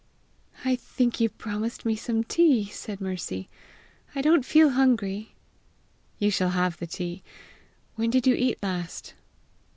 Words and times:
"I 0.65 0.77
think 0.77 1.19
you 1.19 1.29
promised 1.29 1.85
me 1.85 1.95
some 1.95 2.23
tea!" 2.23 2.65
said 2.65 2.99
Mercy. 3.01 3.47
"I 4.15 4.21
don't 4.23 4.43
feel 4.43 4.71
hungry." 4.71 5.35
"You 6.17 6.31
shall 6.31 6.49
have 6.49 6.77
the 6.77 6.87
tea. 6.87 7.21
When 7.93 8.09
did 8.09 8.25
you 8.25 8.33
eat 8.33 8.63
last?" 8.63 9.13